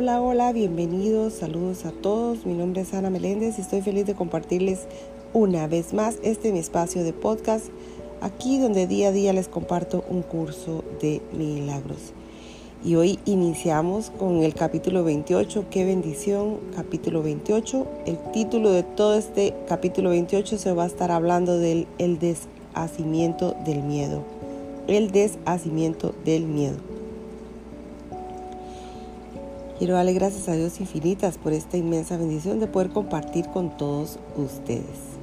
Hola, 0.00 0.22
hola, 0.22 0.52
bienvenidos, 0.52 1.32
saludos 1.32 1.84
a 1.84 1.90
todos. 1.90 2.46
Mi 2.46 2.54
nombre 2.54 2.82
es 2.82 2.94
Ana 2.94 3.10
Meléndez 3.10 3.58
y 3.58 3.62
estoy 3.62 3.82
feliz 3.82 4.06
de 4.06 4.14
compartirles 4.14 4.86
una 5.32 5.66
vez 5.66 5.92
más 5.92 6.18
este 6.22 6.52
mi 6.52 6.60
espacio 6.60 7.02
de 7.02 7.12
podcast, 7.12 7.64
aquí 8.20 8.60
donde 8.60 8.86
día 8.86 9.08
a 9.08 9.10
día 9.10 9.32
les 9.32 9.48
comparto 9.48 10.04
un 10.08 10.22
curso 10.22 10.84
de 11.02 11.20
milagros. 11.32 12.12
Y 12.84 12.94
hoy 12.94 13.18
iniciamos 13.24 14.10
con 14.10 14.44
el 14.44 14.54
capítulo 14.54 15.02
28, 15.02 15.64
qué 15.68 15.84
bendición, 15.84 16.60
capítulo 16.76 17.24
28. 17.24 17.84
El 18.06 18.18
título 18.30 18.70
de 18.70 18.84
todo 18.84 19.16
este 19.16 19.52
capítulo 19.66 20.10
28 20.10 20.58
se 20.58 20.72
va 20.74 20.84
a 20.84 20.86
estar 20.86 21.10
hablando 21.10 21.58
del 21.58 21.88
el 21.98 22.20
deshacimiento 22.20 23.56
del 23.66 23.82
miedo. 23.82 24.22
El 24.86 25.10
deshacimiento 25.10 26.14
del 26.24 26.44
miedo. 26.44 26.97
Quiero 29.78 29.94
darle 29.94 30.12
gracias 30.12 30.48
a 30.48 30.54
Dios 30.54 30.80
infinitas 30.80 31.38
por 31.38 31.52
esta 31.52 31.76
inmensa 31.76 32.16
bendición 32.16 32.58
de 32.60 32.66
poder 32.66 32.90
compartir 32.90 33.46
con 33.48 33.76
todos 33.76 34.18
ustedes. 34.36 35.16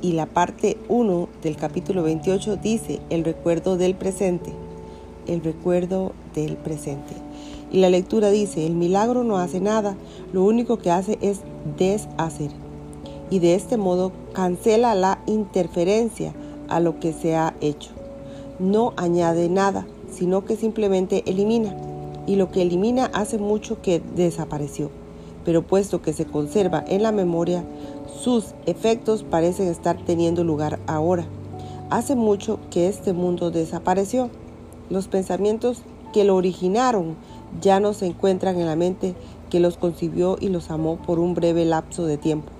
Y 0.00 0.12
la 0.12 0.26
parte 0.26 0.76
1 0.88 1.28
del 1.42 1.56
capítulo 1.56 2.02
28 2.02 2.56
dice 2.56 3.00
el 3.10 3.24
recuerdo 3.24 3.76
del 3.76 3.94
presente 3.94 4.52
el 5.26 5.42
recuerdo 5.42 6.12
del 6.34 6.56
presente. 6.56 7.14
Y 7.70 7.78
la 7.80 7.90
lectura 7.90 8.30
dice, 8.30 8.66
el 8.66 8.74
milagro 8.74 9.24
no 9.24 9.38
hace 9.38 9.60
nada, 9.60 9.96
lo 10.32 10.44
único 10.44 10.78
que 10.78 10.90
hace 10.90 11.18
es 11.20 11.40
deshacer. 11.76 12.50
Y 13.30 13.38
de 13.38 13.54
este 13.54 13.76
modo 13.76 14.12
cancela 14.32 14.94
la 14.94 15.20
interferencia 15.26 16.32
a 16.68 16.80
lo 16.80 17.00
que 17.00 17.12
se 17.12 17.36
ha 17.36 17.54
hecho. 17.60 17.90
No 18.58 18.92
añade 18.96 19.48
nada, 19.48 19.86
sino 20.12 20.44
que 20.44 20.56
simplemente 20.56 21.24
elimina. 21.26 21.74
Y 22.26 22.36
lo 22.36 22.50
que 22.50 22.62
elimina 22.62 23.06
hace 23.06 23.38
mucho 23.38 23.82
que 23.82 24.00
desapareció. 24.14 24.90
Pero 25.44 25.62
puesto 25.62 26.00
que 26.00 26.12
se 26.12 26.24
conserva 26.24 26.84
en 26.86 27.02
la 27.02 27.12
memoria, 27.12 27.64
sus 28.22 28.54
efectos 28.66 29.24
parecen 29.24 29.68
estar 29.68 29.98
teniendo 30.04 30.42
lugar 30.44 30.78
ahora. 30.86 31.26
Hace 31.90 32.16
mucho 32.16 32.58
que 32.70 32.88
este 32.88 33.12
mundo 33.12 33.50
desapareció 33.50 34.30
los 34.90 35.08
pensamientos 35.08 35.82
que 36.12 36.24
lo 36.24 36.36
originaron 36.36 37.16
ya 37.60 37.80
no 37.80 37.92
se 37.92 38.06
encuentran 38.06 38.58
en 38.58 38.66
la 38.66 38.76
mente 38.76 39.14
que 39.50 39.60
los 39.60 39.76
concibió 39.76 40.36
y 40.40 40.48
los 40.48 40.70
amó 40.70 40.96
por 40.96 41.18
un 41.18 41.34
breve 41.34 41.64
lapso 41.64 42.06
de 42.06 42.18
tiempo. 42.18 42.50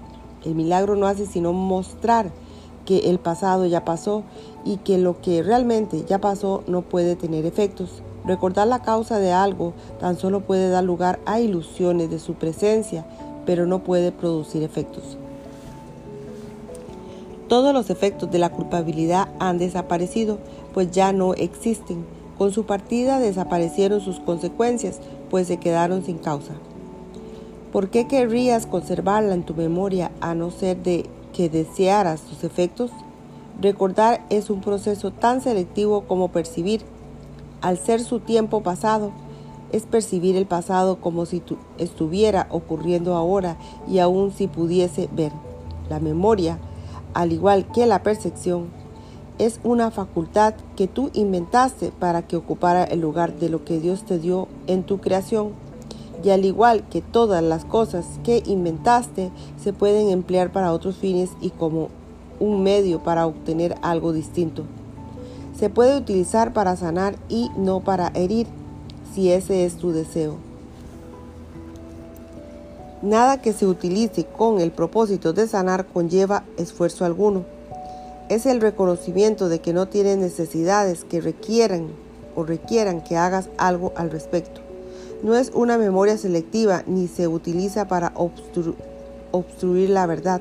El 0.45 0.55
milagro 0.55 0.97
no 0.97 1.06
hace 1.06 1.27
sino 1.27 1.53
mostrar 1.53 2.31
que 2.84 3.11
el 3.11 3.19
pasado 3.19 3.67
ya 3.67 3.84
pasó 3.84 4.23
y 4.65 4.77
que 4.78 4.99
lo 4.99 5.21
que 5.21 5.43
realmente 5.43 6.05
ya 6.06 6.19
pasó 6.19 6.62
no 6.67 6.83
puede 6.83 7.17
tener 7.17 7.47
efectos. 7.47 8.03
Recordar 8.25 8.67
la 8.67 8.80
causa 8.80 9.19
de 9.19 9.33
algo 9.33 9.75
tan 10.00 10.17
solo 10.17 10.41
puede 10.41 10.70
dar 10.70 10.84
lugar 10.84 11.20
a 11.27 11.41
ilusiones 11.41 12.11
de 12.11 12.19
su 12.19 12.34
presencia, 12.34 13.05
pero 13.44 13.66
no 13.66 13.81
puede 13.81 14.12
producir 14.12 14.62
efectos. 14.62 15.19
Todos 17.48 17.75
los 17.75 17.91
efectos 17.91 18.31
de 18.31 18.39
la 18.39 18.48
culpabilidad 18.48 19.28
han 19.39 19.58
desaparecido, 19.58 20.39
pues 20.72 20.91
ya 20.91 21.12
no 21.12 21.34
existen. 21.34 22.06
Con 22.39 22.50
su 22.53 22.64
partida 22.64 23.19
desaparecieron 23.19 24.00
sus 24.00 24.19
consecuencias, 24.19 25.00
pues 25.31 25.47
se 25.47 25.59
quedaron 25.59 26.03
sin 26.05 26.19
causa. 26.19 26.55
¿Por 27.70 27.91
qué 27.91 28.06
querrías 28.06 28.66
conservarla 28.66 29.34
en 29.34 29.42
tu 29.42 29.55
memoria 29.55 30.11
a 30.20 30.34
no 30.34 30.50
ser 30.50 30.83
de 30.83 31.06
que 31.33 31.48
desearas 31.48 32.20
sus 32.20 32.44
efectos? 32.44 32.91
Recordar 33.61 34.25
es 34.31 34.48
un 34.48 34.61
proceso 34.61 35.11
tan 35.11 35.42
selectivo 35.42 36.03
como 36.03 36.28
percibir. 36.28 36.83
Al 37.65 37.79
ser 37.79 38.03
su 38.03 38.20
tiempo 38.20 38.62
pasado, 38.62 39.11
es 39.73 39.84
percibir 39.84 40.37
el 40.37 40.45
pasado 40.45 41.01
como 41.01 41.25
si 41.25 41.43
estuviera 41.79 42.47
ocurriendo 42.50 43.15
ahora 43.15 43.56
y 43.88 44.00
aún 44.00 44.33
si 44.33 44.49
pudiese 44.49 45.09
ver. 45.16 45.33
La 45.88 45.99
memoria, 45.99 46.59
al 47.15 47.33
igual 47.33 47.66
que 47.72 47.87
la 47.87 48.03
percepción, 48.03 48.66
es 49.38 49.61
una 49.65 49.91
facultad 49.91 50.53
que 50.77 50.88
tú 50.88 51.09
inventaste 51.15 51.91
para 51.91 52.27
que 52.27 52.37
ocupara 52.37 52.84
el 52.84 53.00
lugar 53.00 53.34
de 53.38 53.49
lo 53.49 53.65
que 53.65 53.81
Dios 53.81 54.05
te 54.05 54.19
dio 54.19 54.47
en 54.67 54.83
tu 54.83 54.99
creación. 54.99 55.53
Y 56.22 56.28
al 56.28 56.44
igual 56.44 56.87
que 56.91 57.00
todas 57.00 57.43
las 57.43 57.65
cosas 57.65 58.05
que 58.25 58.43
inventaste, 58.44 59.31
se 59.56 59.72
pueden 59.72 60.11
emplear 60.11 60.53
para 60.53 60.71
otros 60.71 60.97
fines 60.97 61.31
y 61.41 61.49
como 61.49 61.88
un 62.41 62.62
medio 62.62 63.03
para 63.03 63.27
obtener 63.27 63.75
algo 63.81 64.12
distinto. 64.12 64.65
Se 65.59 65.70
puede 65.70 65.97
utilizar 65.97 66.53
para 66.53 66.76
sanar 66.76 67.16
y 67.28 67.50
no 67.56 67.81
para 67.81 68.10
herir, 68.15 68.47
si 69.15 69.31
ese 69.31 69.65
es 69.65 69.76
tu 69.76 69.92
deseo. 69.92 70.37
Nada 73.03 73.41
que 73.41 73.53
se 73.53 73.66
utilice 73.66 74.25
con 74.25 74.60
el 74.60 74.72
propósito 74.72 75.32
de 75.32 75.47
sanar 75.47 75.87
conlleva 75.87 76.44
esfuerzo 76.56 77.04
alguno 77.04 77.44
es 78.28 78.47
el 78.47 78.60
reconocimiento 78.60 79.48
de 79.48 79.60
que 79.60 79.72
no 79.75 79.87
tienes 79.87 80.16
necesidades 80.16 81.04
que 81.04 81.20
requieran 81.20 81.88
o 82.34 82.44
requieran 82.44 83.03
que 83.03 83.16
hagas 83.16 83.48
algo 83.59 83.93
al 83.97 84.10
respecto. 84.10 84.60
No 85.22 85.37
es 85.37 85.50
una 85.54 85.78
memoria 85.78 86.16
selectiva 86.16 86.82
ni 86.87 87.06
se 87.06 87.28
utiliza 87.28 87.87
para 87.87 88.12
obstruir 89.32 89.91
la 89.91 90.06
verdad. 90.06 90.41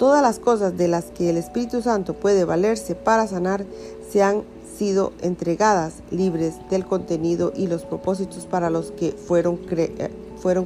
Todas 0.00 0.22
las 0.22 0.38
cosas 0.38 0.78
de 0.78 0.88
las 0.88 1.10
que 1.10 1.28
el 1.28 1.36
Espíritu 1.36 1.82
Santo 1.82 2.14
puede 2.14 2.46
valerse 2.46 2.94
para 2.94 3.26
sanar 3.26 3.66
se 4.10 4.22
han 4.22 4.44
sido 4.78 5.12
entregadas 5.20 5.92
libres 6.10 6.54
del 6.70 6.86
contenido 6.86 7.52
y 7.54 7.66
los 7.66 7.82
propósitos 7.82 8.46
para 8.46 8.70
los 8.70 8.92
que 8.92 9.12
fueron, 9.12 9.60
eh, 9.68 10.10
fueron 10.38 10.64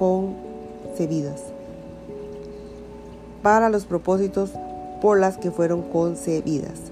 concebidas. 0.00 1.42
Para 3.40 3.68
los 3.68 3.84
propósitos 3.84 4.50
por 5.00 5.20
las 5.20 5.38
que 5.38 5.52
fueron 5.52 5.82
concebidas. 5.82 6.90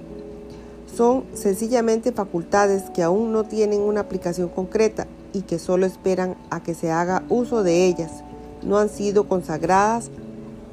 Son 0.94 1.24
sencillamente 1.34 2.12
facultades 2.12 2.84
que 2.90 3.02
aún 3.02 3.32
no 3.32 3.42
tienen 3.42 3.80
una 3.80 4.02
aplicación 4.02 4.48
concreta 4.48 5.08
y 5.32 5.42
que 5.42 5.58
solo 5.58 5.86
esperan 5.86 6.36
a 6.50 6.62
que 6.62 6.74
se 6.74 6.92
haga 6.92 7.24
uso 7.28 7.64
de 7.64 7.86
ellas. 7.86 8.22
No 8.62 8.78
han 8.78 8.88
sido 8.90 9.26
consagradas 9.26 10.12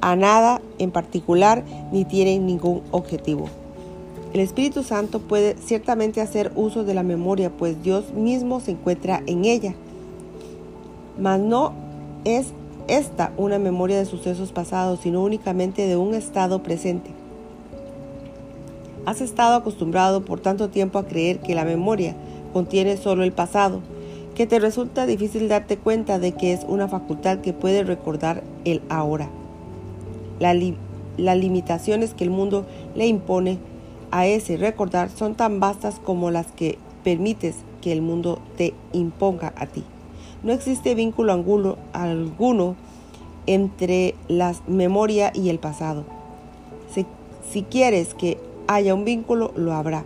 a 0.06 0.14
nada 0.14 0.60
en 0.78 0.92
particular 0.92 1.64
ni 1.90 2.04
tienen 2.04 2.46
ningún 2.46 2.82
objetivo. 2.92 3.48
El 4.32 4.38
Espíritu 4.38 4.84
Santo 4.84 5.18
puede 5.18 5.56
ciertamente 5.56 6.20
hacer 6.20 6.52
uso 6.54 6.84
de 6.84 6.94
la 6.94 7.02
memoria, 7.02 7.50
pues 7.50 7.82
Dios 7.82 8.14
mismo 8.14 8.60
se 8.60 8.70
encuentra 8.70 9.24
en 9.26 9.44
ella. 9.44 9.74
Mas 11.18 11.40
no 11.40 11.72
es 12.24 12.52
esta 12.86 13.32
una 13.36 13.58
memoria 13.58 13.98
de 13.98 14.04
sucesos 14.04 14.52
pasados, 14.52 15.00
sino 15.00 15.24
únicamente 15.24 15.88
de 15.88 15.96
un 15.96 16.14
estado 16.14 16.62
presente. 16.62 17.10
Has 19.06 19.20
estado 19.20 19.56
acostumbrado 19.56 20.24
por 20.24 20.38
tanto 20.38 20.68
tiempo 20.68 21.00
a 21.00 21.06
creer 21.06 21.40
que 21.40 21.56
la 21.56 21.64
memoria 21.64 22.14
contiene 22.52 22.96
solo 22.96 23.24
el 23.24 23.32
pasado, 23.32 23.80
que 24.36 24.46
te 24.46 24.60
resulta 24.60 25.04
difícil 25.04 25.48
darte 25.48 25.78
cuenta 25.78 26.20
de 26.20 26.30
que 26.30 26.52
es 26.52 26.64
una 26.68 26.86
facultad 26.86 27.38
que 27.38 27.52
puede 27.52 27.82
recordar 27.82 28.44
el 28.64 28.82
ahora. 28.88 29.28
Las 30.38 31.36
limitaciones 31.38 32.14
que 32.14 32.24
el 32.24 32.30
mundo 32.30 32.66
le 32.94 33.06
impone 33.06 33.58
a 34.10 34.26
ese 34.26 34.56
recordar 34.56 35.10
son 35.10 35.34
tan 35.34 35.60
vastas 35.60 36.00
como 36.02 36.30
las 36.30 36.52
que 36.52 36.78
permites 37.04 37.56
que 37.80 37.92
el 37.92 38.02
mundo 38.02 38.40
te 38.56 38.74
imponga 38.92 39.52
a 39.56 39.66
ti. 39.66 39.84
No 40.42 40.52
existe 40.52 40.94
vínculo 40.94 41.32
alguno 41.92 42.76
entre 43.46 44.14
la 44.28 44.54
memoria 44.66 45.32
y 45.34 45.48
el 45.48 45.58
pasado. 45.58 46.04
Si, 46.92 47.06
si 47.50 47.62
quieres 47.62 48.14
que 48.14 48.38
haya 48.66 48.94
un 48.94 49.04
vínculo, 49.04 49.52
lo 49.56 49.72
habrá. 49.72 50.04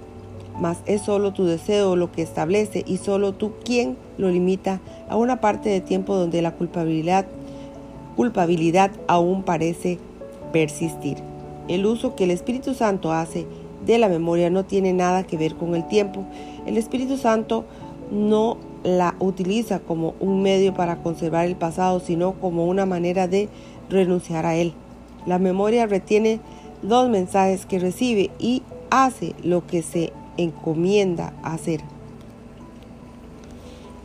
Mas 0.60 0.82
es 0.86 1.02
solo 1.02 1.32
tu 1.32 1.44
deseo 1.44 1.96
lo 1.96 2.12
que 2.12 2.22
establece 2.22 2.84
y 2.86 2.98
solo 2.98 3.32
tú 3.32 3.52
quien 3.64 3.96
lo 4.18 4.28
limita 4.28 4.80
a 5.08 5.16
una 5.16 5.40
parte 5.40 5.70
de 5.70 5.80
tiempo 5.80 6.14
donde 6.14 6.42
la 6.42 6.52
culpabilidad, 6.52 7.26
culpabilidad 8.16 8.90
aún 9.08 9.42
parece 9.42 9.98
persistir. 10.52 11.18
El 11.68 11.86
uso 11.86 12.16
que 12.16 12.24
el 12.24 12.30
Espíritu 12.30 12.74
Santo 12.74 13.12
hace 13.12 13.46
de 13.86 13.98
la 13.98 14.08
memoria 14.08 14.50
no 14.50 14.64
tiene 14.64 14.92
nada 14.92 15.22
que 15.24 15.36
ver 15.36 15.54
con 15.54 15.74
el 15.74 15.86
tiempo. 15.88 16.24
El 16.66 16.76
Espíritu 16.76 17.16
Santo 17.16 17.64
no 18.10 18.58
la 18.82 19.14
utiliza 19.18 19.80
como 19.80 20.14
un 20.20 20.42
medio 20.42 20.74
para 20.74 21.02
conservar 21.02 21.46
el 21.46 21.56
pasado, 21.56 22.00
sino 22.00 22.32
como 22.34 22.66
una 22.66 22.86
manera 22.86 23.28
de 23.28 23.48
renunciar 23.88 24.46
a 24.46 24.54
él. 24.56 24.72
La 25.26 25.38
memoria 25.38 25.86
retiene 25.86 26.40
los 26.82 27.08
mensajes 27.08 27.66
que 27.66 27.78
recibe 27.78 28.30
y 28.38 28.62
hace 28.90 29.34
lo 29.42 29.66
que 29.66 29.82
se 29.82 30.12
encomienda 30.36 31.32
hacer. 31.42 31.80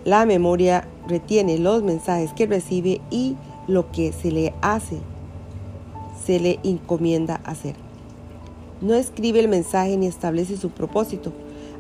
La 0.03 0.25
memoria 0.25 0.88
retiene 1.07 1.57
los 1.57 1.81
mensajes 1.83 2.33
que 2.33 2.45
recibe 2.45 3.01
y 3.09 3.36
lo 3.68 3.92
que 3.92 4.12
se 4.12 4.31
le 4.31 4.53
hace, 4.62 5.00
se 6.25 6.39
le 6.39 6.60
encomienda 6.63 7.42
hacer. 7.44 7.75
No 8.81 8.94
escribe 8.94 9.39
el 9.39 9.48
mensaje 9.48 9.95
ni 9.98 10.07
establece 10.07 10.57
su 10.57 10.69
propósito, 10.69 11.31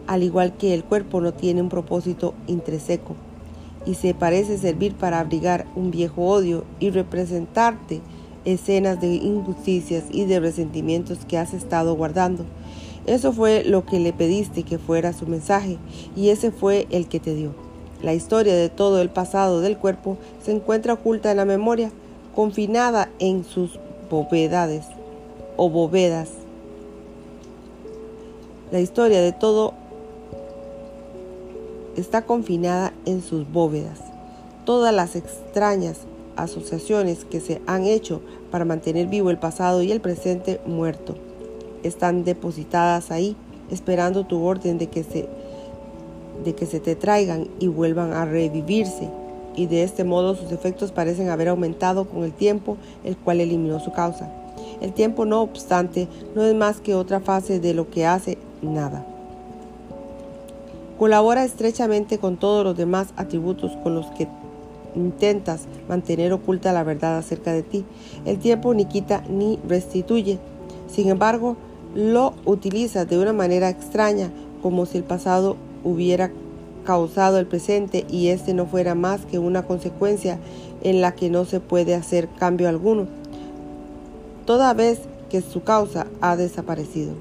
al 0.07 0.23
igual 0.23 0.55
que 0.55 0.73
el 0.73 0.83
cuerpo 0.83 1.19
no 1.21 1.33
tiene 1.33 1.61
un 1.61 1.69
propósito 1.69 2.33
intrínseco. 2.47 3.15
y 3.87 3.93
se 3.93 4.15
parece 4.15 4.57
servir 4.57 4.95
para 4.95 5.19
abrigar 5.19 5.67
un 5.75 5.91
viejo 5.91 6.23
odio 6.23 6.63
y 6.79 6.89
representarte 6.89 8.01
escenas 8.43 8.99
de 8.99 9.13
injusticias 9.13 10.05
y 10.09 10.25
de 10.25 10.39
resentimientos 10.39 11.19
que 11.27 11.37
has 11.37 11.53
estado 11.53 11.95
guardando. 11.95 12.45
Eso 13.05 13.31
fue 13.31 13.63
lo 13.63 13.85
que 13.85 13.99
le 13.99 14.11
pediste 14.11 14.63
que 14.63 14.79
fuera 14.79 15.13
su 15.13 15.27
mensaje 15.27 15.77
y 16.15 16.29
ese 16.29 16.51
fue 16.51 16.87
el 16.89 17.07
que 17.07 17.19
te 17.19 17.35
dio. 17.35 17.53
La 18.01 18.15
historia 18.15 18.55
de 18.55 18.69
todo 18.69 19.01
el 19.01 19.09
pasado 19.09 19.61
del 19.61 19.77
cuerpo 19.77 20.17
se 20.43 20.51
encuentra 20.51 20.93
oculta 20.93 21.29
en 21.29 21.37
la 21.37 21.45
memoria, 21.45 21.91
confinada 22.33 23.09
en 23.19 23.43
sus 23.43 23.79
bóvedades 24.09 24.85
o 25.57 25.69
bóvedas. 25.69 26.29
La 28.71 28.79
historia 28.79 29.21
de 29.21 29.31
todo 29.31 29.73
está 31.95 32.23
confinada 32.23 32.93
en 33.05 33.21
sus 33.21 33.49
bóvedas. 33.51 33.99
Todas 34.65 34.93
las 34.93 35.15
extrañas 35.15 35.99
asociaciones 36.35 37.25
que 37.25 37.39
se 37.39 37.61
han 37.67 37.85
hecho 37.85 38.21
para 38.51 38.65
mantener 38.65 39.07
vivo 39.07 39.29
el 39.29 39.37
pasado 39.37 39.81
y 39.81 39.91
el 39.91 40.01
presente 40.01 40.59
muerto 40.65 41.15
están 41.83 42.23
depositadas 42.23 43.11
ahí, 43.11 43.35
esperando 43.69 44.25
tu 44.25 44.43
orden 44.43 44.77
de 44.77 44.87
que 44.87 45.03
se 45.03 45.29
de 46.43 46.53
que 46.53 46.65
se 46.65 46.81
te 46.81 46.95
traigan 46.95 47.47
y 47.59 47.67
vuelvan 47.67 48.11
a 48.13 48.25
revivirse, 48.25 49.09
y 49.55 49.67
de 49.67 49.83
este 49.83 50.03
modo 50.03 50.35
sus 50.35 50.51
efectos 50.51 50.91
parecen 50.91 51.29
haber 51.29 51.49
aumentado 51.49 52.05
con 52.05 52.23
el 52.23 52.33
tiempo, 52.33 52.77
el 53.03 53.17
cual 53.17 53.41
eliminó 53.41 53.79
su 53.79 53.91
causa. 53.91 54.29
El 54.81 54.93
tiempo, 54.93 55.25
no 55.25 55.41
obstante, 55.41 56.07
no 56.35 56.43
es 56.43 56.53
más 56.53 56.79
que 56.79 56.95
otra 56.95 57.19
fase 57.19 57.59
de 57.59 57.73
lo 57.73 57.89
que 57.89 58.05
hace 58.05 58.37
nada. 58.61 59.05
Colabora 60.99 61.43
estrechamente 61.43 62.19
con 62.19 62.37
todos 62.37 62.63
los 62.63 62.77
demás 62.77 63.09
atributos 63.17 63.71
con 63.83 63.95
los 63.95 64.05
que 64.11 64.27
intentas 64.95 65.63
mantener 65.89 66.31
oculta 66.31 66.71
la 66.71 66.83
verdad 66.83 67.17
acerca 67.17 67.51
de 67.51 67.63
ti. 67.63 67.85
El 68.25 68.39
tiempo 68.39 68.73
ni 68.73 68.85
quita 68.85 69.23
ni 69.29 69.59
restituye. 69.67 70.39
Sin 70.87 71.09
embargo, 71.09 71.57
lo 71.93 72.33
utilizas 72.45 73.07
de 73.07 73.17
una 73.17 73.33
manera 73.33 73.69
extraña, 73.69 74.29
como 74.61 74.85
si 74.85 74.97
el 74.97 75.03
pasado 75.03 75.57
hubiera 75.83 76.31
causado 76.85 77.37
el 77.37 77.45
presente 77.45 78.05
y 78.09 78.29
este 78.29 78.53
no 78.53 78.65
fuera 78.65 78.95
más 78.95 79.25
que 79.25 79.39
una 79.39 79.63
consecuencia 79.63 80.39
en 80.81 81.01
la 81.01 81.13
que 81.13 81.29
no 81.29 81.43
se 81.43 81.59
puede 81.59 81.95
hacer 81.95 82.29
cambio 82.39 82.69
alguno, 82.69 83.07
toda 84.45 84.73
vez 84.73 85.01
que 85.29 85.41
su 85.41 85.63
causa 85.63 86.07
ha 86.21 86.37
desaparecido. 86.37 87.13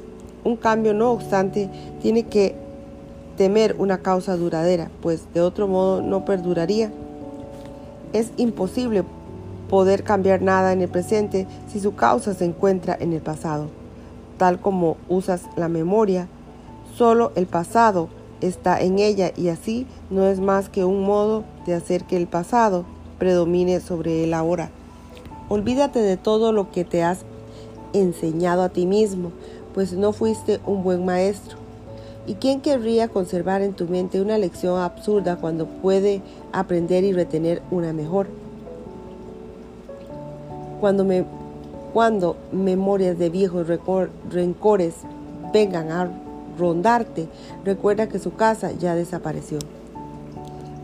Un 0.45 0.57
cambio, 0.57 0.95
no 0.95 1.11
obstante, 1.11 1.71
tiene 2.03 2.25
que 2.25 2.55
temer 3.37 3.75
una 3.79 3.99
causa 3.99 4.37
duradera, 4.37 4.91
pues 5.03 5.23
de 5.33 5.41
otro 5.41 5.67
modo 5.67 6.03
no 6.03 6.25
perduraría. 6.25 6.93
Es 8.13 8.31
imposible 8.37 9.05
poder 9.69 10.05
cambiar 10.05 10.43
nada 10.43 10.73
en 10.73 10.83
el 10.83 10.89
presente 10.89 11.47
si 11.73 11.81
su 11.81 11.95
causa 11.95 12.35
se 12.35 12.45
encuentra 12.45 12.97
en 13.01 13.13
el 13.13 13.23
pasado. 13.23 13.69
Tal 14.37 14.61
como 14.61 14.97
usas 15.09 15.43
la 15.57 15.69
memoria, 15.69 16.29
solo 16.97 17.33
el 17.35 17.47
pasado 17.47 18.09
está 18.47 18.81
en 18.81 18.99
ella 18.99 19.33
y 19.37 19.49
así 19.49 19.87
no 20.11 20.27
es 20.27 20.41
más 20.41 20.69
que 20.69 20.85
un 20.85 21.03
modo 21.03 21.45
de 21.67 21.75
hacer 21.75 22.05
que 22.05 22.17
el 22.17 22.27
pasado 22.27 22.85
predomine 23.19 23.81
sobre 23.81 24.25
el 24.25 24.35
ahora. 24.35 24.71
Olvídate 25.49 26.01
de 26.01 26.17
todo 26.17 26.53
lo 26.53 26.71
que 26.71 26.85
te 26.85 27.03
has 27.03 27.21
enseñado 27.93 28.63
a 28.63 28.71
ti 28.71 28.87
mismo, 28.87 29.31
pues 29.73 29.93
no 29.93 30.13
fuiste 30.13 30.61
un 30.67 30.83
buen 30.83 31.05
maestro. 31.05 31.59
¿Y 32.27 32.35
quién 32.35 32.61
querría 32.61 33.09
conservar 33.09 33.61
en 33.61 33.75
tu 33.75 33.87
mente 33.87 34.21
una 34.21 34.39
lección 34.39 34.81
absurda 34.81 35.37
cuando 35.37 35.67
puede 35.67 36.23
aprender 36.53 37.05
y 37.05 37.13
retener 37.13 37.61
una 37.71 37.93
mejor? 37.93 38.29
Cuando, 40.81 41.07
cuando 41.93 42.37
memorias 42.51 43.19
de 43.19 43.29
viejos 43.29 43.67
rencores 44.31 44.95
vengan 45.53 45.91
a 45.91 46.24
rondarte, 46.59 47.29
recuerda 47.65 48.09
que 48.09 48.19
su 48.19 48.35
casa 48.35 48.73
ya 48.73 48.95
desapareció. 48.95 49.59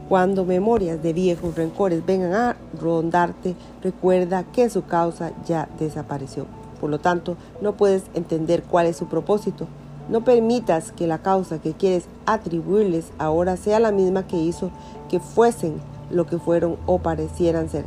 Cuando 0.08 0.44
memorias 0.44 1.02
de 1.02 1.12
viejos 1.12 1.54
rencores 1.54 2.04
vengan 2.04 2.34
a 2.34 2.56
rondarte, 2.80 3.54
recuerda 3.82 4.42
que 4.42 4.68
su 4.68 4.84
causa 4.84 5.30
ya 5.46 5.68
desapareció. 5.78 6.46
Por 6.80 6.90
lo 6.90 6.98
tanto, 6.98 7.36
no 7.60 7.76
puedes 7.76 8.02
entender 8.14 8.64
cuál 8.64 8.86
es 8.86 8.96
su 8.96 9.06
propósito. 9.06 9.68
No 10.08 10.24
permitas 10.24 10.90
que 10.90 11.06
la 11.06 11.18
causa 11.18 11.60
que 11.60 11.74
quieres 11.74 12.06
atribuirles 12.26 13.12
ahora 13.18 13.56
sea 13.56 13.78
la 13.78 13.92
misma 13.92 14.26
que 14.26 14.36
hizo 14.36 14.70
que 15.08 15.20
fuesen 15.20 15.74
lo 16.10 16.26
que 16.26 16.38
fueron 16.38 16.76
o 16.86 16.98
parecieran 16.98 17.68
ser. 17.68 17.84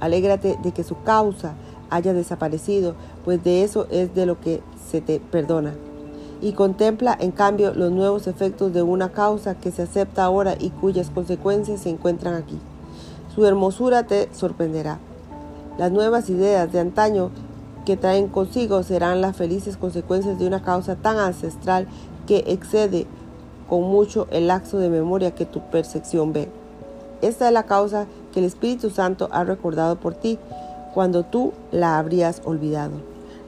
Alégrate 0.00 0.56
de 0.62 0.72
que 0.72 0.84
su 0.84 1.02
causa 1.02 1.54
haya 1.90 2.14
desaparecido, 2.14 2.94
pues 3.24 3.44
de 3.44 3.64
eso 3.64 3.86
es 3.90 4.14
de 4.14 4.26
lo 4.26 4.40
que 4.40 4.62
se 4.90 5.00
te 5.00 5.20
perdona. 5.20 5.74
Y 6.40 6.52
contempla 6.52 7.16
en 7.18 7.30
cambio 7.30 7.72
los 7.74 7.90
nuevos 7.90 8.26
efectos 8.26 8.72
de 8.72 8.82
una 8.82 9.10
causa 9.10 9.54
que 9.54 9.70
se 9.70 9.82
acepta 9.82 10.24
ahora 10.24 10.54
y 10.58 10.70
cuyas 10.70 11.10
consecuencias 11.10 11.80
se 11.80 11.90
encuentran 11.90 12.34
aquí. 12.34 12.58
Su 13.34 13.46
hermosura 13.46 14.06
te 14.06 14.28
sorprenderá. 14.34 14.98
Las 15.78 15.92
nuevas 15.92 16.30
ideas 16.30 16.72
de 16.72 16.80
antaño 16.80 17.30
que 17.84 17.96
traen 17.96 18.28
consigo 18.28 18.82
serán 18.82 19.20
las 19.20 19.36
felices 19.36 19.76
consecuencias 19.76 20.38
de 20.38 20.46
una 20.46 20.62
causa 20.62 20.96
tan 20.96 21.18
ancestral 21.18 21.86
que 22.26 22.44
excede 22.46 23.06
con 23.68 23.82
mucho 23.82 24.26
el 24.30 24.48
laxo 24.48 24.78
de 24.78 24.88
memoria 24.88 25.34
que 25.34 25.46
tu 25.46 25.60
percepción 25.70 26.32
ve. 26.32 26.48
Esta 27.22 27.46
es 27.46 27.52
la 27.52 27.64
causa 27.64 28.06
que 28.32 28.40
el 28.40 28.46
Espíritu 28.46 28.90
Santo 28.90 29.28
ha 29.32 29.44
recordado 29.44 29.96
por 29.96 30.14
ti 30.14 30.38
cuando 30.94 31.24
tú 31.24 31.52
la 31.72 31.98
habrías 31.98 32.42
olvidado. 32.44 32.92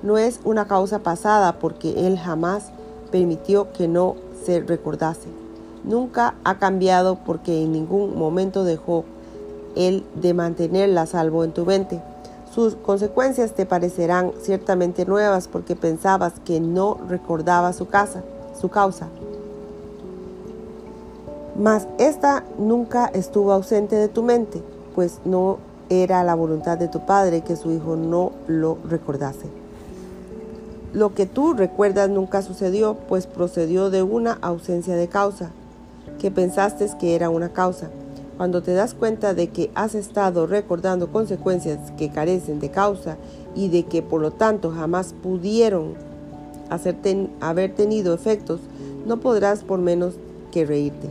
No 0.02 0.18
es 0.18 0.40
una 0.44 0.66
causa 0.66 1.00
pasada 1.00 1.58
porque 1.58 2.06
Él 2.06 2.18
jamás 2.18 2.70
permitió 3.10 3.72
que 3.72 3.88
no 3.88 4.16
se 4.44 4.60
recordase. 4.60 5.28
Nunca 5.84 6.34
ha 6.44 6.58
cambiado 6.58 7.16
porque 7.24 7.62
en 7.62 7.72
ningún 7.72 8.18
momento 8.18 8.64
dejó 8.64 9.04
Él 9.76 10.04
de 10.14 10.34
mantenerla 10.34 11.06
salvo 11.06 11.44
en 11.44 11.52
tu 11.52 11.64
mente. 11.64 12.02
Sus 12.52 12.74
consecuencias 12.74 13.52
te 13.52 13.66
parecerán 13.66 14.32
ciertamente 14.40 15.04
nuevas 15.04 15.48
porque 15.48 15.76
pensabas 15.76 16.34
que 16.44 16.60
no 16.60 16.98
recordaba 17.08 17.72
su 17.72 17.86
casa, 17.86 18.22
su 18.58 18.68
causa. 18.68 19.08
Mas 21.56 21.86
esta 21.98 22.44
nunca 22.58 23.06
estuvo 23.06 23.52
ausente 23.52 23.96
de 23.96 24.08
tu 24.08 24.22
mente, 24.22 24.62
pues 24.94 25.20
no 25.24 25.58
era 25.88 26.22
la 26.22 26.34
voluntad 26.34 26.78
de 26.78 26.88
tu 26.88 27.04
padre 27.04 27.40
que 27.42 27.56
su 27.56 27.70
hijo 27.72 27.96
no 27.96 28.32
lo 28.46 28.78
recordase. 28.88 29.57
Lo 30.92 31.14
que 31.14 31.26
tú 31.26 31.52
recuerdas 31.52 32.08
nunca 32.08 32.40
sucedió, 32.40 32.96
pues 33.08 33.26
procedió 33.26 33.90
de 33.90 34.02
una 34.02 34.38
ausencia 34.40 34.96
de 34.96 35.08
causa, 35.08 35.50
que 36.18 36.30
pensaste 36.30 36.88
que 36.98 37.14
era 37.14 37.28
una 37.28 37.50
causa. 37.50 37.90
Cuando 38.38 38.62
te 38.62 38.72
das 38.72 38.94
cuenta 38.94 39.34
de 39.34 39.48
que 39.48 39.70
has 39.74 39.94
estado 39.94 40.46
recordando 40.46 41.12
consecuencias 41.12 41.90
que 41.98 42.08
carecen 42.08 42.58
de 42.60 42.70
causa 42.70 43.18
y 43.54 43.68
de 43.68 43.82
que 43.82 44.00
por 44.00 44.22
lo 44.22 44.30
tanto 44.30 44.70
jamás 44.70 45.12
pudieron 45.22 45.94
haber 47.40 47.74
tenido 47.74 48.14
efectos, 48.14 48.60
no 49.06 49.20
podrás 49.20 49.64
por 49.64 49.80
menos 49.80 50.14
que 50.52 50.64
reírte. 50.64 51.08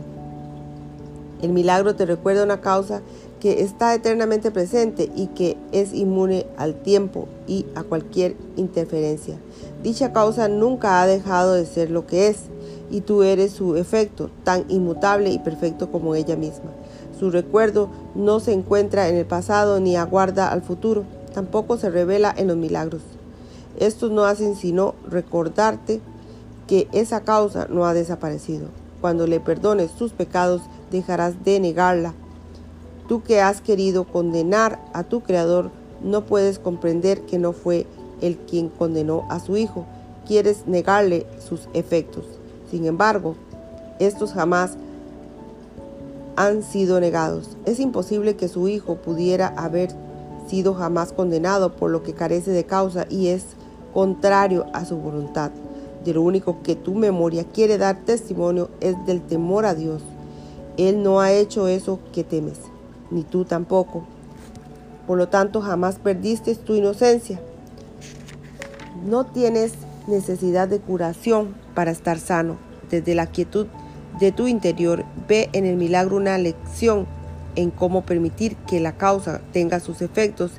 El 1.40 1.52
milagro 1.52 1.94
te 1.94 2.04
recuerda 2.04 2.42
una 2.42 2.60
causa 2.60 3.00
que 3.38 3.62
está 3.62 3.94
eternamente 3.94 4.50
presente 4.50 5.10
y 5.14 5.28
que 5.28 5.56
es 5.70 5.94
inmune 5.94 6.46
al 6.56 6.74
tiempo 6.74 7.28
y 7.46 7.66
a 7.74 7.84
cualquier 7.84 8.34
interferencia. 8.56 9.36
Dicha 9.82 10.12
causa 10.12 10.48
nunca 10.48 11.00
ha 11.00 11.06
dejado 11.06 11.54
de 11.54 11.64
ser 11.64 11.90
lo 11.90 12.06
que 12.06 12.28
es, 12.28 12.38
y 12.90 13.02
tú 13.02 13.22
eres 13.22 13.52
su 13.52 13.76
efecto, 13.76 14.30
tan 14.44 14.64
inmutable 14.68 15.30
y 15.30 15.38
perfecto 15.38 15.90
como 15.90 16.14
ella 16.14 16.36
misma. 16.36 16.70
Su 17.18 17.30
recuerdo 17.30 17.88
no 18.14 18.40
se 18.40 18.52
encuentra 18.52 19.08
en 19.08 19.16
el 19.16 19.26
pasado 19.26 19.80
ni 19.80 19.96
aguarda 19.96 20.50
al 20.50 20.62
futuro, 20.62 21.04
tampoco 21.34 21.76
se 21.76 21.90
revela 21.90 22.34
en 22.36 22.48
los 22.48 22.56
milagros. 22.56 23.02
Estos 23.78 24.10
no 24.10 24.24
hacen 24.24 24.56
sino 24.56 24.94
recordarte 25.08 26.00
que 26.66 26.88
esa 26.92 27.20
causa 27.20 27.66
no 27.68 27.86
ha 27.86 27.94
desaparecido. 27.94 28.66
Cuando 29.00 29.26
le 29.26 29.38
perdones 29.38 29.92
tus 29.92 30.12
pecados, 30.12 30.62
dejarás 30.90 31.44
de 31.44 31.60
negarla. 31.60 32.14
Tú 33.08 33.22
que 33.22 33.40
has 33.40 33.60
querido 33.60 34.04
condenar 34.04 34.80
a 34.92 35.04
tu 35.04 35.20
Creador, 35.20 35.70
no 36.02 36.24
puedes 36.24 36.58
comprender 36.58 37.22
que 37.22 37.38
no 37.38 37.52
fue 37.52 37.86
el 38.20 38.36
quien 38.36 38.68
condenó 38.68 39.24
a 39.28 39.40
su 39.40 39.56
Hijo. 39.56 39.86
Quieres 40.26 40.66
negarle 40.66 41.26
sus 41.46 41.68
efectos. 41.72 42.24
Sin 42.70 42.84
embargo, 42.84 43.34
estos 43.98 44.32
jamás 44.32 44.76
han 46.36 46.62
sido 46.62 47.00
negados. 47.00 47.56
Es 47.64 47.80
imposible 47.80 48.36
que 48.36 48.46
su 48.46 48.68
hijo 48.68 48.96
pudiera 48.96 49.48
haber 49.48 49.90
sido 50.46 50.74
jamás 50.74 51.12
condenado 51.12 51.74
por 51.74 51.90
lo 51.90 52.02
que 52.02 52.14
carece 52.14 52.52
de 52.52 52.64
causa 52.64 53.06
y 53.10 53.28
es 53.28 53.44
contrario 53.92 54.66
a 54.72 54.84
su 54.84 54.96
voluntad. 54.96 55.50
De 56.04 56.14
lo 56.14 56.22
único 56.22 56.62
que 56.62 56.76
tu 56.76 56.94
memoria 56.94 57.44
quiere 57.44 57.76
dar 57.76 58.04
testimonio 58.04 58.70
es 58.80 58.94
del 59.04 59.20
temor 59.20 59.66
a 59.66 59.74
Dios. 59.74 60.02
Él 60.76 61.02
no 61.02 61.20
ha 61.20 61.32
hecho 61.32 61.66
eso 61.66 61.98
que 62.12 62.22
temes. 62.22 62.60
ni 63.10 63.24
tú 63.24 63.44
tampoco. 63.44 64.04
Por 65.06 65.18
lo 65.18 65.28
tanto, 65.28 65.60
jamás 65.60 65.98
perdiste 65.98 66.54
tu 66.54 66.74
inocencia. 66.74 67.40
No 69.04 69.26
tienes 69.26 69.72
necesidad 70.06 70.68
de 70.68 70.80
curación 70.80 71.54
para 71.74 71.90
estar 71.90 72.18
sano. 72.18 72.56
Desde 72.90 73.14
la 73.14 73.26
quietud 73.26 73.66
de 74.18 74.32
tu 74.32 74.48
interior, 74.48 75.04
ve 75.28 75.50
en 75.52 75.64
el 75.66 75.76
milagro 75.76 76.16
una 76.16 76.38
lección 76.38 77.06
en 77.54 77.70
cómo 77.70 78.04
permitir 78.04 78.56
que 78.66 78.80
la 78.80 78.96
causa 78.96 79.40
tenga 79.52 79.80
sus 79.80 80.02
efectos 80.02 80.52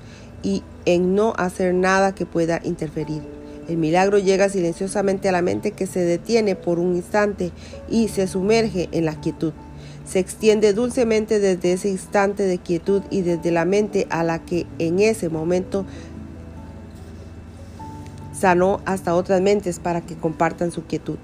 y 0.43 0.63
en 0.85 1.15
no 1.15 1.33
hacer 1.37 1.73
nada 1.73 2.15
que 2.15 2.25
pueda 2.25 2.61
interferir. 2.63 3.21
El 3.67 3.77
milagro 3.77 4.17
llega 4.17 4.49
silenciosamente 4.49 5.29
a 5.29 5.31
la 5.31 5.41
mente 5.41 5.71
que 5.71 5.85
se 5.85 5.99
detiene 5.99 6.55
por 6.55 6.79
un 6.79 6.95
instante 6.95 7.51
y 7.89 8.07
se 8.07 8.27
sumerge 8.27 8.89
en 8.91 9.05
la 9.05 9.19
quietud. 9.19 9.53
Se 10.05 10.17
extiende 10.17 10.73
dulcemente 10.73 11.39
desde 11.39 11.73
ese 11.73 11.89
instante 11.89 12.43
de 12.43 12.57
quietud 12.57 13.03
y 13.11 13.21
desde 13.21 13.51
la 13.51 13.65
mente 13.65 14.07
a 14.09 14.23
la 14.23 14.43
que 14.43 14.65
en 14.79 14.99
ese 14.99 15.29
momento 15.29 15.85
sanó 18.39 18.79
hasta 18.85 19.15
otras 19.15 19.41
mentes 19.41 19.79
para 19.79 20.01
que 20.01 20.15
compartan 20.15 20.71
su 20.71 20.85
quietud. 20.85 21.17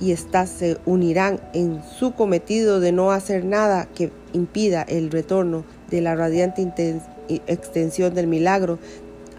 Y 0.00 0.12
éstas 0.12 0.50
se 0.50 0.78
unirán 0.84 1.40
en 1.54 1.82
su 1.98 2.12
cometido 2.12 2.80
de 2.80 2.92
no 2.92 3.12
hacer 3.12 3.44
nada 3.44 3.86
que 3.86 4.10
impida 4.32 4.82
el 4.82 5.10
retorno 5.10 5.64
de 5.90 6.00
la 6.02 6.14
radiante 6.14 7.00
extensión 7.28 8.14
del 8.14 8.26
milagro 8.26 8.78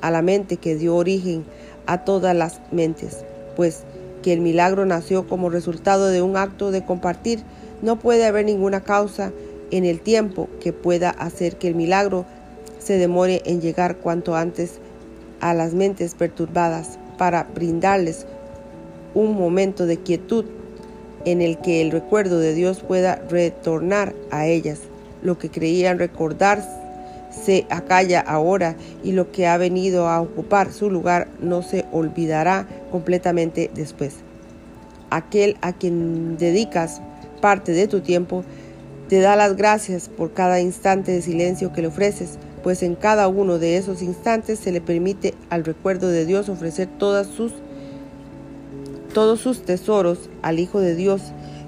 a 0.02 0.10
la 0.10 0.22
mente 0.22 0.58
que 0.58 0.76
dio 0.76 0.96
origen 0.96 1.44
a 1.86 2.04
todas 2.04 2.36
las 2.36 2.62
mentes, 2.72 3.24
pues 3.56 3.84
que 4.24 4.34
el 4.34 4.42
milagro 4.42 4.86
nació 4.86 5.28
como 5.28 5.50
resultado 5.50 6.08
de 6.08 6.22
un 6.22 6.38
acto 6.38 6.72
de 6.72 6.84
compartir, 6.84 7.44
no 7.82 8.00
puede 8.00 8.26
haber 8.26 8.46
ninguna 8.46 8.82
causa 8.82 9.32
en 9.70 9.86
el 9.86 10.02
tiempo 10.02 10.50
que 10.60 10.74
pueda 10.74 11.10
hacer 11.10 11.58
que 11.58 11.68
el 11.68 11.76
milagro 11.76 12.26
se 12.80 12.98
demore 12.98 13.42
en 13.46 13.62
llegar 13.62 13.98
cuanto 13.98 14.36
antes 14.36 14.80
a 15.40 15.54
las 15.54 15.74
mentes 15.74 16.16
perturbadas 16.16 16.98
para 17.18 17.44
brindarles 17.44 18.26
un 19.14 19.36
momento 19.36 19.86
de 19.86 19.98
quietud 19.98 20.46
en 21.26 21.42
el 21.42 21.58
que 21.58 21.82
el 21.82 21.92
recuerdo 21.92 22.40
de 22.40 22.54
Dios 22.54 22.82
pueda 22.82 23.22
retornar 23.30 24.14
a 24.32 24.46
ellas, 24.46 24.80
lo 25.22 25.38
que 25.38 25.50
creían 25.50 26.00
recordar 26.00 26.64
se 27.32 27.66
acalla 27.70 28.20
ahora 28.20 28.76
y 29.04 29.12
lo 29.12 29.32
que 29.32 29.48
ha 29.48 29.58
venido 29.58 30.08
a 30.08 30.22
ocupar 30.22 30.72
su 30.72 30.90
lugar 30.90 31.28
no 31.40 31.62
se 31.62 31.86
olvidará 31.92 32.68
completamente 32.92 33.70
después. 33.74 34.16
Aquel 35.10 35.58
a 35.62 35.74
quien 35.74 36.38
dedicas 36.38 37.02
parte 37.42 37.72
de 37.72 37.88
tu 37.88 38.02
tiempo 38.02 38.44
te 39.08 39.20
da 39.20 39.36
las 39.36 39.56
gracias 39.56 40.10
por 40.10 40.34
cada 40.34 40.60
instante 40.60 41.12
de 41.12 41.22
silencio 41.22 41.72
que 41.72 41.82
le 41.82 41.88
ofreces, 41.88 42.38
pues 42.68 42.84
en 42.84 42.96
cada 42.96 43.30
uno 43.30 43.60
de 43.60 43.78
esos 43.78 44.02
instantes 44.02 44.60
se 44.60 44.74
le 44.74 44.82
permite 44.82 45.34
al 45.50 45.64
recuerdo 45.64 46.10
de 46.10 46.26
Dios 46.26 46.50
ofrecer 46.50 46.90
sus, 47.00 47.54
todos 49.14 49.40
sus 49.40 49.62
tesoros 49.62 50.30
al 50.42 50.60
Hijo 50.60 50.82
de 50.82 50.94
Dios, 50.94 51.22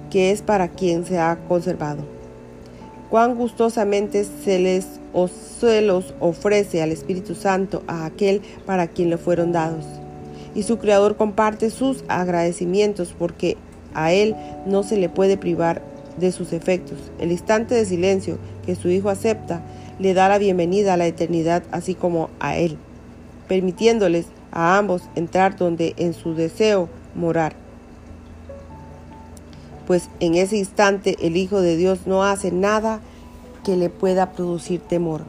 que 0.10 0.32
es 0.32 0.42
para 0.42 0.68
quien 0.68 1.06
se 1.06 1.18
ha 1.18 1.40
conservado. 1.48 2.04
Cuán 3.10 3.36
gustosamente 3.36 4.26
se 4.26 4.60
les 4.60 5.00
se 5.62 5.82
los 5.82 6.14
ofrece 6.20 6.82
al 6.82 6.92
Espíritu 6.92 7.34
Santo 7.34 7.82
a 7.88 8.04
aquel 8.04 8.42
para 8.66 8.88
quien 8.88 9.10
le 9.10 9.18
fueron 9.18 9.54
dados. 9.54 9.86
Y 10.54 10.64
su 10.64 10.80
Creador 10.80 11.16
comparte 11.16 11.70
sus 11.70 12.04
agradecimientos 12.10 13.16
porque 13.18 13.56
a 13.94 14.12
Él 14.12 14.36
no 14.66 14.84
se 14.84 14.98
le 14.98 15.08
puede 15.08 15.38
privar 15.38 15.82
de 16.18 16.34
sus 16.34 16.52
efectos. 16.52 16.98
El 17.20 17.32
instante 17.32 17.74
de 17.74 17.86
silencio 17.86 18.38
que 18.66 18.76
su 18.76 18.90
Hijo 18.90 19.10
acepta 19.10 19.64
le 20.00 20.14
da 20.14 20.30
la 20.30 20.38
bienvenida 20.38 20.94
a 20.94 20.98
la 20.98 21.06
eternidad 21.06 21.64
así 21.72 21.94
como 21.94 22.30
a 22.40 22.56
Él, 22.58 22.78
permitiéndoles 23.48 24.28
a 24.52 24.78
ambos 24.78 25.04
entrar 25.16 25.58
donde 25.58 25.94
en 25.98 26.14
su 26.14 26.34
deseo 26.34 26.90
morar. 27.16 27.54
Pues 29.86 30.10
en 30.20 30.36
ese 30.36 30.58
instante 30.58 31.18
el 31.22 31.36
Hijo 31.36 31.62
de 31.62 31.76
Dios 31.76 32.02
no 32.06 32.24
hace 32.24 32.52
nada 32.52 33.02
que 33.64 33.76
le 33.76 33.90
pueda 33.90 34.32
producir 34.32 34.80
temor. 34.80 35.24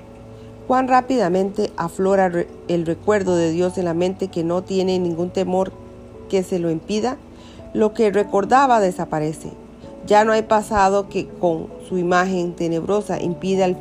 Cuán 0.69 0.87
rápidamente 0.87 1.73
aflora 1.77 2.31
el 2.69 2.87
recuerdo 2.87 3.35
de 3.35 3.50
Dios 3.50 3.77
en 3.77 3.87
la 3.87 3.95
mente 3.95 4.29
que 4.29 4.45
no 4.45 4.62
tiene 4.62 4.99
ningún 5.00 5.31
temor 5.31 5.73
que 6.29 6.45
se 6.45 6.61
lo 6.61 6.71
impida. 6.71 7.17
Lo 7.75 7.93
que 7.93 8.12
recordaba 8.12 8.81
desaparece. 8.81 9.50
Ya 10.07 10.25
no 10.25 10.33
hay 10.33 10.43
pasado 10.43 11.09
que 11.09 11.27
con 11.27 11.69
su 11.89 11.99
imagen 11.99 12.53
tenebrosa 12.53 13.21
impida 13.21 13.65
el, 13.65 13.77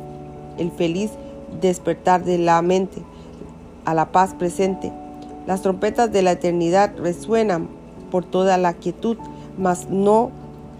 el 0.58 0.70
feliz 0.70 1.10
despertar 1.60 2.24
de 2.24 2.38
la 2.38 2.60
mente 2.62 3.02
a 3.84 3.94
la 3.94 4.12
paz 4.12 4.34
presente. 4.34 4.92
Las 5.46 5.62
trompetas 5.62 6.12
de 6.12 6.22
la 6.22 6.32
eternidad 6.32 6.92
resuenan 6.98 7.68
por 8.10 8.24
toda 8.24 8.56
la 8.58 8.74
quietud, 8.74 9.16
mas 9.56 9.88
no 9.88 10.30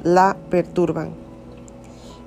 la 0.03 0.37
perturban 0.49 1.21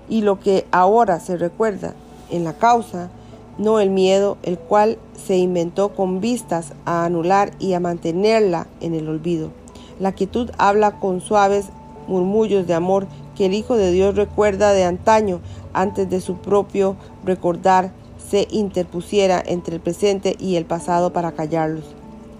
y 0.09 0.21
lo 0.21 0.39
que 0.39 0.65
ahora 0.71 1.19
se 1.19 1.37
recuerda 1.37 1.93
en 2.29 2.43
la 2.43 2.53
causa, 2.53 3.09
no 3.57 3.79
el 3.79 3.89
miedo, 3.89 4.37
el 4.43 4.57
cual 4.57 4.97
se 5.25 5.37
inventó 5.37 5.89
con 5.89 6.21
vistas 6.21 6.73
a 6.85 7.05
anular 7.05 7.51
y 7.59 7.73
a 7.73 7.79
mantenerla 7.79 8.67
en 8.81 8.95
el 8.95 9.07
olvido. 9.07 9.51
La 9.99 10.11
quietud 10.11 10.49
habla 10.57 10.99
con 10.99 11.21
suaves 11.21 11.67
murmullos 12.07 12.67
de 12.67 12.73
amor 12.73 13.07
que 13.35 13.45
el 13.45 13.53
Hijo 13.53 13.75
de 13.75 13.91
Dios 13.91 14.15
recuerda 14.15 14.73
de 14.73 14.83
antaño 14.83 15.39
antes 15.73 16.09
de 16.09 16.21
su 16.21 16.37
propio 16.37 16.95
recordar 17.25 17.91
se 18.29 18.47
interpusiera 18.51 19.41
entre 19.45 19.75
el 19.75 19.81
presente 19.81 20.35
y 20.39 20.55
el 20.55 20.65
pasado 20.65 21.13
para 21.13 21.33
callarlos. 21.33 21.85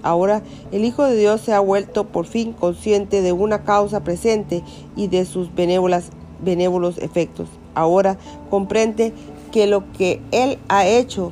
Ahora 0.01 0.41
el 0.71 0.85
Hijo 0.85 1.03
de 1.03 1.15
Dios 1.15 1.41
se 1.41 1.53
ha 1.53 1.59
vuelto 1.59 2.05
por 2.05 2.25
fin 2.25 2.53
consciente 2.53 3.21
de 3.21 3.31
una 3.31 3.63
causa 3.63 4.03
presente 4.03 4.63
y 4.95 5.07
de 5.07 5.25
sus 5.25 5.53
benévolas 5.53 6.09
benévolos 6.43 6.97
efectos. 6.97 7.47
Ahora 7.73 8.17
comprende 8.49 9.13
que 9.51 9.65
lo 9.67 9.91
que 9.93 10.21
él 10.31 10.59
ha 10.67 10.85
hecho 10.85 11.31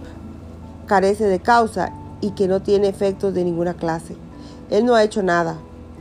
carece 0.85 1.25
de 1.25 1.39
causa 1.39 1.93
y 2.21 2.31
que 2.31 2.47
no 2.47 2.61
tiene 2.61 2.87
efectos 2.87 3.33
de 3.33 3.43
ninguna 3.43 3.73
clase. 3.73 4.15
Él 4.69 4.85
no 4.85 4.95
ha 4.95 5.03
hecho 5.03 5.21
nada, 5.21 5.57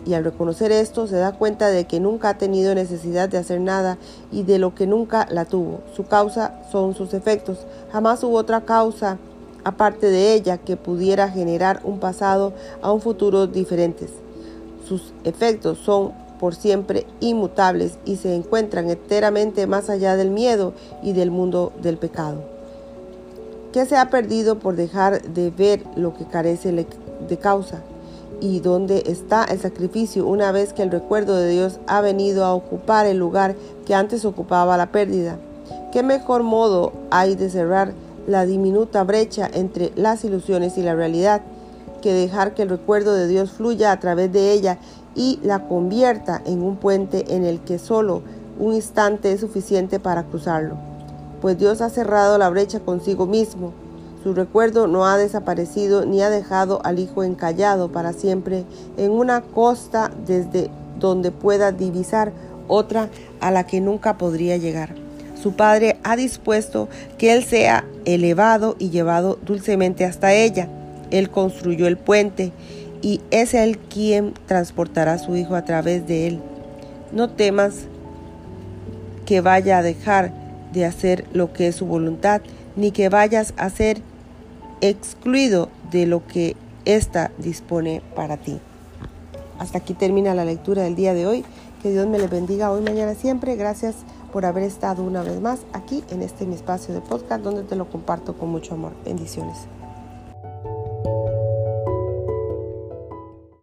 y 0.07 0.14
al 0.14 0.25
reconocer 0.25 0.73
esto 0.73 1.07
se 1.07 1.16
da 1.16 1.33
cuenta 1.33 1.69
de 1.69 1.87
que 1.87 2.00
nunca 2.00 2.30
ha 2.30 2.38
tenido 2.38 2.75
necesidad 2.75 3.28
de 3.28 3.38
hacer 3.38 3.61
nada 3.61 3.99
y 4.33 4.42
de 4.42 4.59
lo 4.59 4.75
que 4.75 4.87
nunca 4.87 5.26
la 5.30 5.45
tuvo. 5.45 5.80
Su 5.95 6.07
causa 6.07 6.54
son 6.71 6.95
sus 6.95 7.14
efectos. 7.14 7.66
Jamás 7.92 8.23
hubo 8.25 8.37
otra 8.37 8.62
causa 8.62 9.19
aparte 9.64 10.09
de 10.09 10.35
ella 10.35 10.59
que 10.59 10.76
pudiera 10.76 11.28
generar 11.28 11.80
un 11.85 11.99
pasado 11.99 12.52
a 12.83 12.92
un 12.92 13.00
futuro 13.00 13.47
diferentes. 13.47 14.11
Sus 14.87 15.12
efectos 15.25 15.78
son 15.78 16.12
por 16.38 16.54
siempre 16.54 17.07
inmutables 17.21 17.99
y 18.07 18.16
se 18.16 18.35
encuentran 18.35 18.88
enteramente 18.88 19.66
más 19.66 19.90
allá 19.90 20.16
del 20.16 20.30
miedo 20.30 20.73
y 21.02 21.12
del 21.12 21.30
mundo 21.30 21.73
del 21.83 21.99
pecado. 21.99 22.42
¿Qué 23.73 23.85
se 23.85 23.97
ha 23.97 24.09
perdido 24.11 24.59
por 24.59 24.75
dejar 24.75 25.23
de 25.23 25.50
ver 25.50 25.85
lo 25.95 26.14
que 26.14 26.25
carece 26.25 26.73
de 26.73 27.37
causa? 27.37 27.83
¿Y 28.40 28.61
dónde 28.61 29.04
está 29.06 29.44
el 29.44 29.61
sacrificio 29.61 30.26
una 30.26 30.50
vez 30.50 30.73
que 30.73 30.82
el 30.82 30.90
recuerdo 30.90 31.37
de 31.37 31.49
Dios 31.49 31.78
ha 31.87 32.00
venido 32.00 32.44
a 32.44 32.54
ocupar 32.54 33.06
el 33.06 33.18
lugar 33.18 33.54
que 33.85 33.94
antes 33.94 34.25
ocupaba 34.25 34.78
la 34.78 34.92
pérdida? 34.92 35.38
¿Qué 35.92 36.02
mejor 36.02 36.42
modo 36.42 36.92
hay 37.11 37.35
de 37.35 37.50
cerrar 37.50 37.92
la 38.26 38.47
diminuta 38.47 39.04
brecha 39.04 39.50
entre 39.52 39.92
las 39.97 40.25
ilusiones 40.25 40.78
y 40.78 40.82
la 40.82 40.94
realidad 40.94 41.42
que 42.00 42.14
dejar 42.14 42.54
que 42.54 42.62
el 42.62 42.70
recuerdo 42.70 43.14
de 43.14 43.28
Dios 43.28 43.50
fluya 43.50 43.92
a 43.92 44.00
través 44.00 44.32
de 44.32 44.52
ella 44.52 44.78
y 45.14 45.38
la 45.42 45.68
convierta 45.68 46.40
en 46.47 46.62
un 46.62 46.76
puente 46.76 47.35
en 47.35 47.44
el 47.44 47.61
que 47.61 47.78
solo 47.78 48.23
un 48.59 48.75
instante 48.75 49.32
es 49.32 49.40
suficiente 49.40 49.99
para 49.99 50.25
cruzarlo, 50.25 50.76
pues 51.40 51.59
Dios 51.59 51.80
ha 51.80 51.90
cerrado 51.90 52.38
la 52.38 52.50
brecha 52.50 52.80
consigo 52.80 53.26
mismo. 53.26 53.73
Su 54.22 54.34
recuerdo 54.34 54.86
no 54.86 55.06
ha 55.06 55.16
desaparecido 55.16 56.04
ni 56.04 56.20
ha 56.20 56.28
dejado 56.28 56.80
al 56.84 56.98
Hijo 56.98 57.22
encallado 57.24 57.90
para 57.90 58.12
siempre 58.12 58.64
en 58.98 59.10
una 59.12 59.40
costa 59.40 60.10
desde 60.26 60.70
donde 60.98 61.30
pueda 61.30 61.72
divisar 61.72 62.32
otra 62.68 63.08
a 63.40 63.50
la 63.50 63.66
que 63.66 63.80
nunca 63.80 64.18
podría 64.18 64.58
llegar. 64.58 64.94
Su 65.42 65.54
Padre 65.54 65.98
ha 66.04 66.16
dispuesto 66.16 66.88
que 67.16 67.32
Él 67.32 67.44
sea 67.44 67.86
elevado 68.04 68.76
y 68.78 68.90
llevado 68.90 69.38
dulcemente 69.46 70.04
hasta 70.04 70.34
ella. 70.34 70.68
Él 71.10 71.30
construyó 71.30 71.86
el 71.86 71.96
puente 71.96 72.52
y 73.00 73.22
es 73.30 73.54
Él 73.54 73.78
quien 73.78 74.34
transportará 74.46 75.14
a 75.14 75.18
su 75.18 75.34
Hijo 75.34 75.54
a 75.54 75.64
través 75.64 76.06
de 76.06 76.26
Él. 76.26 76.40
No 77.12 77.30
temas 77.30 77.86
que 79.24 79.40
vaya 79.40 79.78
a 79.78 79.82
dejar 79.82 80.30
de 80.74 80.84
hacer 80.84 81.24
lo 81.32 81.52
que 81.54 81.68
es 81.68 81.76
su 81.76 81.86
voluntad, 81.86 82.42
ni 82.76 82.90
que 82.90 83.08
vayas 83.08 83.54
a 83.56 83.70
ser 83.70 84.02
excluido 84.80 85.68
de 85.90 86.06
lo 86.06 86.26
que 86.26 86.56
ésta 86.84 87.30
dispone 87.38 88.02
para 88.14 88.37
ti. 88.37 88.58
Hasta 89.58 89.78
aquí 89.78 89.94
termina 89.94 90.34
la 90.34 90.44
lectura 90.44 90.82
del 90.82 90.96
día 90.96 91.12
de 91.12 91.26
hoy 91.26 91.44
Que 91.82 91.90
Dios 91.90 92.06
me 92.06 92.18
les 92.18 92.28
bendiga 92.28 92.70
hoy, 92.70 92.82
mañana, 92.82 93.14
siempre. 93.14 93.56
Gracias 93.56 93.96
por 94.32 94.44
haber 94.44 94.64
estado 94.64 95.02
una 95.02 95.22
vez 95.22 95.40
más 95.40 95.60
aquí 95.72 96.04
en 96.10 96.20
este 96.22 96.44
mi 96.44 96.54
espacio 96.54 96.92
de 96.92 97.00
podcast 97.00 97.42
donde 97.42 97.62
te 97.62 97.75
lo 97.75 97.88
comparto 97.88 98.37
con 98.37 98.50
mucho 98.50 98.75
amor. 98.75 98.92
Bendiciones. 99.02 99.56